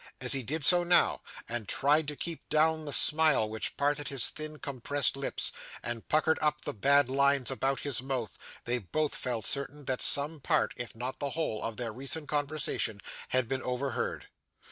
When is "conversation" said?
12.27-12.99